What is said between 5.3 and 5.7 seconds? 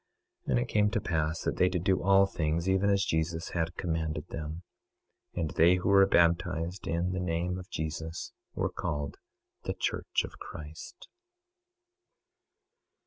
26:21 And